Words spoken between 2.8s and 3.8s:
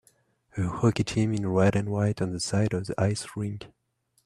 the ice rink